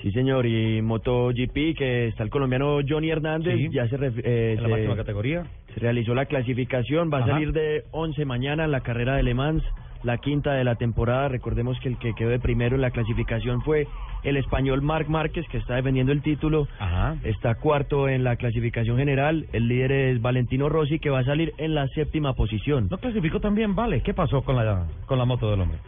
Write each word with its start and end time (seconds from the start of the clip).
Sí, 0.00 0.10
señor, 0.12 0.46
y 0.46 0.80
MotoGP, 0.80 1.74
que 1.76 2.08
está 2.08 2.22
el 2.22 2.30
colombiano 2.30 2.78
Johnny 2.88 3.10
Hernández, 3.10 3.56
Sí. 3.56 3.68
ya 3.70 3.86
se, 3.88 3.96
eh, 3.96 4.54
en 4.56 4.62
la 4.62 4.68
se- 4.68 4.68
máxima 4.74 4.96
categoría. 4.96 5.44
se 5.74 5.80
realizó 5.80 6.14
la 6.14 6.24
clasificación, 6.26 7.10
va 7.12 7.18
a 7.18 7.26
salir 7.26 7.52
de 7.52 7.84
11 7.90 8.24
mañana 8.24 8.64
en 8.64 8.70
la 8.70 8.80
carrera 8.80 9.16
de 9.16 9.22
Le 9.22 9.34
Mans, 9.34 9.62
la 10.02 10.16
quinta 10.16 10.54
de 10.54 10.64
la 10.64 10.76
temporada. 10.76 11.28
Recordemos 11.28 11.78
que 11.80 11.90
el 11.90 11.98
que 11.98 12.14
quedó 12.14 12.30
de 12.30 12.38
primero 12.40 12.76
en 12.76 12.80
la 12.80 12.90
clasificación 12.90 13.60
fue 13.60 13.86
el 14.24 14.38
español 14.38 14.80
Marc 14.80 15.08
Márquez, 15.08 15.46
que 15.50 15.58
está 15.58 15.74
defendiendo 15.74 16.12
el 16.12 16.22
título. 16.22 16.66
Ajá. 16.78 17.16
Está 17.22 17.56
cuarto 17.56 18.08
en 18.08 18.24
la 18.24 18.36
clasificación 18.36 18.96
general. 18.96 19.44
El 19.52 19.68
líder 19.68 19.92
es 19.92 20.22
Valentino 20.22 20.70
Rossi, 20.70 20.98
que 20.98 21.10
va 21.10 21.18
a 21.18 21.24
salir 21.24 21.52
en 21.58 21.74
la 21.74 21.86
séptima 21.88 22.32
posición. 22.32 22.88
No 22.90 22.96
clasificó 22.96 23.40
también, 23.40 23.74
vale. 23.74 24.00
¿Qué 24.02 24.14
pasó 24.14 24.40
con 24.42 24.56
la 24.56 24.86
con 25.04 25.18
la 25.18 25.26
moto 25.26 25.50
del 25.50 25.60
hombre? 25.60 25.78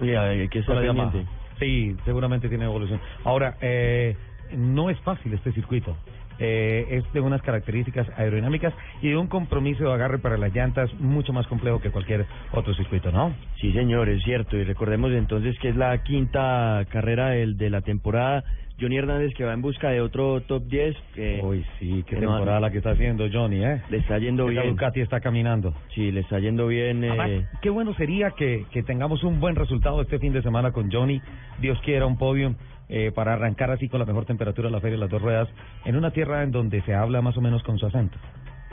Oye, 0.00 0.16
hay 0.16 0.48
que 0.48 0.60
estar 0.60 0.80
pendiente. 0.80 1.24
Sí, 1.60 1.94
seguramente 2.06 2.48
tiene 2.48 2.64
evolución. 2.64 3.00
Ahora, 3.22 3.56
eh, 3.60 4.16
no 4.56 4.90
es 4.90 4.98
fácil 5.00 5.32
este 5.34 5.52
circuito. 5.52 5.94
Eh, 6.40 6.86
es 6.90 7.12
de 7.12 7.20
unas 7.20 7.42
características 7.42 8.08
aerodinámicas 8.16 8.72
y 9.02 9.08
de 9.10 9.16
un 9.16 9.26
compromiso 9.26 9.84
de 9.84 9.92
agarre 9.92 10.18
para 10.18 10.38
las 10.38 10.54
llantas 10.54 10.92
mucho 10.98 11.32
más 11.34 11.46
complejo 11.46 11.80
que 11.80 11.90
cualquier 11.90 12.24
otro 12.52 12.72
circuito, 12.74 13.12
¿no? 13.12 13.34
Sí, 13.60 13.72
señor, 13.72 14.08
es 14.08 14.22
cierto. 14.22 14.56
Y 14.56 14.64
recordemos 14.64 15.12
entonces 15.12 15.58
que 15.58 15.68
es 15.68 15.76
la 15.76 16.02
quinta 16.02 16.84
carrera 16.90 17.28
del, 17.30 17.56
de 17.56 17.68
la 17.70 17.82
temporada. 17.82 18.42
Johnny 18.80 18.96
Hernández 18.96 19.34
que 19.34 19.44
va 19.44 19.52
en 19.52 19.60
busca 19.60 19.90
de 19.90 20.00
otro 20.00 20.40
top 20.40 20.62
10. 20.64 20.96
Que 21.14 21.40
Uy, 21.42 21.62
sí, 21.78 22.02
qué 22.06 22.16
que 22.16 22.22
no- 22.22 22.32
temporada 22.32 22.60
la 22.60 22.70
que 22.70 22.78
está 22.78 22.92
haciendo 22.92 23.26
Johnny, 23.30 23.62
¿eh? 23.62 23.82
le 23.90 23.98
está 23.98 24.16
yendo 24.18 24.46
bien. 24.46 24.70
Ducati 24.70 25.02
está 25.02 25.20
caminando. 25.20 25.74
Sí, 25.94 26.10
le 26.10 26.20
está 26.20 26.38
yendo 26.38 26.66
bien. 26.66 27.04
Además, 27.04 27.28
Eh, 27.28 27.44
qué 27.60 27.68
bueno 27.68 27.92
sería 27.92 28.30
que, 28.30 28.64
que 28.72 28.82
tengamos 28.82 29.22
un 29.22 29.38
buen 29.38 29.54
resultado 29.56 30.00
este 30.00 30.18
fin 30.18 30.32
de 30.32 30.40
semana 30.40 30.72
con 30.72 30.90
Johnny. 30.90 31.20
Dios 31.60 31.78
quiera 31.84 32.06
un 32.06 32.16
podium 32.16 32.54
eh, 32.88 33.12
para 33.14 33.34
arrancar 33.34 33.70
así 33.70 33.86
con 33.88 34.00
la 34.00 34.06
mejor 34.06 34.24
temperatura 34.24 34.68
de 34.68 34.72
la 34.72 34.80
feria 34.80 34.96
de 34.96 35.00
las 35.02 35.10
dos 35.10 35.20
ruedas 35.22 35.48
en 35.84 35.94
una 35.94 36.10
tierra 36.10 36.29
en 36.42 36.50
donde 36.52 36.80
se 36.82 36.94
habla 36.94 37.20
más 37.22 37.36
o 37.36 37.40
menos 37.40 37.62
con 37.62 37.78
su 37.78 37.86
acento. 37.86 38.18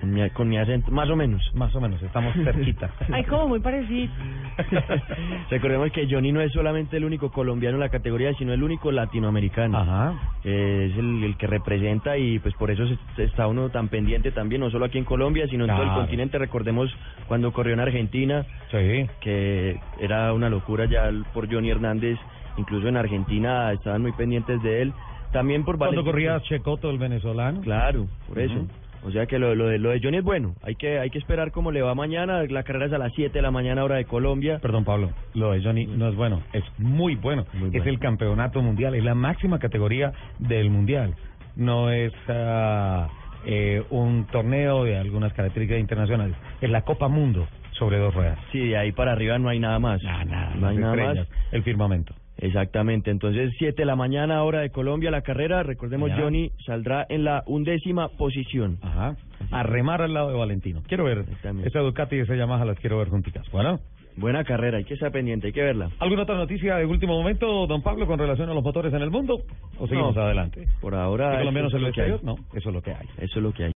con 0.00 0.10
mi- 0.12 0.30
con 0.30 0.48
mi 0.48 0.56
acento, 0.58 0.92
más 0.92 1.10
o 1.10 1.16
menos. 1.16 1.42
Más 1.54 1.74
o 1.74 1.80
menos, 1.80 2.00
estamos 2.02 2.32
cerquita. 2.44 2.88
Ay, 3.12 3.24
como 3.24 3.48
muy 3.48 3.58
parecido. 3.58 4.12
Recordemos 5.50 5.90
que 5.92 6.06
Johnny 6.08 6.30
no 6.30 6.40
es 6.40 6.52
solamente 6.52 6.96
el 6.96 7.04
único 7.04 7.30
colombiano 7.32 7.76
en 7.76 7.80
la 7.80 7.88
categoría, 7.88 8.32
sino 8.34 8.52
el 8.52 8.62
único 8.62 8.92
latinoamericano. 8.92 9.76
Ajá. 9.78 10.14
Eh, 10.44 10.90
es 10.92 10.98
el, 10.98 11.24
el 11.24 11.36
que 11.36 11.46
representa 11.46 12.16
y 12.16 12.38
pues 12.38 12.54
por 12.54 12.70
eso 12.70 12.84
se- 13.16 13.24
está 13.24 13.46
uno 13.48 13.70
tan 13.70 13.88
pendiente 13.88 14.30
también, 14.30 14.60
no 14.60 14.70
solo 14.70 14.84
aquí 14.84 14.98
en 14.98 15.04
Colombia, 15.04 15.46
sino 15.48 15.64
en 15.64 15.70
todo 15.74 15.82
el 15.82 15.90
continente. 15.94 16.38
Recordemos 16.38 16.94
cuando 17.26 17.52
corrió 17.52 17.74
en 17.74 17.80
Argentina, 17.80 18.44
Sí. 18.70 19.06
que 19.20 19.80
era 19.98 20.32
una 20.32 20.48
locura 20.48 20.84
ya 20.86 21.10
por 21.34 21.52
Johnny 21.52 21.70
Hernández, 21.70 22.18
incluso 22.56 22.88
en 22.88 22.96
Argentina 22.96 23.72
estaban 23.72 24.02
muy 24.02 24.12
pendientes 24.12 24.62
de 24.62 24.82
él. 24.82 24.92
También 25.32 25.64
por 25.64 25.78
Cuando 25.78 26.04
corría 26.04 26.40
Checoto, 26.40 26.90
el 26.90 26.98
venezolano. 26.98 27.60
Claro, 27.60 28.06
por 28.26 28.38
eso. 28.38 28.66
O 29.04 29.10
sea 29.10 29.26
que 29.26 29.38
lo, 29.38 29.54
lo, 29.54 29.68
de, 29.68 29.78
lo 29.78 29.90
de 29.90 30.00
Johnny 30.02 30.18
es 30.18 30.24
bueno. 30.24 30.54
Hay 30.62 30.74
que 30.74 30.98
hay 30.98 31.10
que 31.10 31.18
esperar 31.18 31.52
cómo 31.52 31.70
le 31.70 31.82
va 31.82 31.94
mañana. 31.94 32.42
La 32.48 32.62
carrera 32.62 32.86
es 32.86 32.92
a 32.92 32.98
las 32.98 33.12
7 33.14 33.32
de 33.32 33.42
la 33.42 33.50
mañana 33.50 33.84
hora 33.84 33.96
de 33.96 34.04
Colombia. 34.04 34.58
Perdón, 34.60 34.84
Pablo, 34.84 35.10
lo 35.34 35.52
de 35.52 35.62
Johnny 35.62 35.86
no 35.86 36.08
es 36.08 36.16
bueno, 36.16 36.42
es 36.52 36.64
muy 36.78 37.14
bueno. 37.14 37.46
Muy 37.52 37.68
es 37.68 37.72
bueno. 37.72 37.90
el 37.90 37.98
campeonato 37.98 38.60
mundial, 38.60 38.94
es 38.94 39.04
la 39.04 39.14
máxima 39.14 39.58
categoría 39.58 40.12
del 40.38 40.70
mundial. 40.70 41.14
No 41.54 41.90
es 41.90 42.12
ah, 42.28 43.08
eh, 43.46 43.82
un 43.90 44.26
torneo 44.26 44.84
de 44.84 44.96
algunas 44.96 45.32
características 45.32 45.80
internacionales, 45.80 46.36
es 46.60 46.70
la 46.70 46.82
Copa 46.82 47.08
Mundo 47.08 47.46
sobre 47.72 47.98
dos 47.98 48.14
ruedas. 48.14 48.38
Sí, 48.50 48.58
de 48.58 48.76
ahí 48.76 48.92
para 48.92 49.12
arriba 49.12 49.38
no 49.38 49.48
hay 49.48 49.60
nada 49.60 49.78
más. 49.78 50.00
Ah, 50.04 50.24
nada, 50.24 50.54
no 50.56 50.68
hay 50.68 50.76
nada 50.76 50.96
más. 50.96 51.28
el 51.52 51.62
firmamento. 51.62 52.14
Exactamente. 52.38 53.10
Entonces, 53.10 53.52
7 53.58 53.82
de 53.82 53.86
la 53.86 53.96
mañana 53.96 54.42
hora 54.44 54.60
de 54.60 54.70
Colombia 54.70 55.10
la 55.10 55.22
carrera. 55.22 55.62
Recordemos. 55.62 56.10
Johnny 56.16 56.50
saldrá 56.64 57.04
en 57.08 57.24
la 57.24 57.42
undécima 57.46 58.08
posición. 58.08 58.78
Ajá. 58.82 59.16
A 59.50 59.62
remar 59.62 60.02
al 60.02 60.14
lado 60.14 60.30
de 60.30 60.38
Valentino. 60.38 60.82
Quiero 60.86 61.04
ver 61.04 61.24
esa 61.64 61.80
Ducati 61.80 62.16
y 62.16 62.20
esa 62.20 62.34
Yamaha 62.34 62.64
las 62.64 62.78
quiero 62.78 62.98
ver 62.98 63.08
juntitas. 63.08 63.48
Bueno. 63.50 63.80
Buena 64.16 64.42
carrera, 64.42 64.78
hay 64.78 64.84
que 64.84 64.94
estar 64.94 65.12
pendiente, 65.12 65.46
hay 65.46 65.52
que 65.52 65.62
verla. 65.62 65.90
¿Alguna 66.00 66.22
otra 66.22 66.34
noticia 66.34 66.74
de 66.74 66.84
último 66.84 67.16
momento, 67.16 67.68
don 67.68 67.82
Pablo, 67.82 68.04
con 68.08 68.18
relación 68.18 68.50
a 68.50 68.54
los 68.54 68.64
motores 68.64 68.92
en 68.92 69.00
el 69.00 69.12
mundo? 69.12 69.42
¿O 69.78 69.86
seguimos 69.86 70.16
No. 70.16 70.22
adelante? 70.22 70.66
Por 70.80 70.96
ahora. 70.96 71.30
¿Qué 71.30 71.38
colombianos 71.38 71.72
eso 71.72 71.76
en 71.76 71.82
es 71.86 71.96
el 71.98 72.04
lo 72.04 72.08
que 72.08 72.12
hay. 72.14 72.20
No, 72.24 72.34
eso 72.52 72.68
es 72.70 72.74
lo 72.74 72.82
que 72.82 72.90
hay. 72.90 73.06
Eso 73.18 73.38
es 73.38 73.42
lo 73.44 73.52
que 73.52 73.64
hay. 73.66 73.72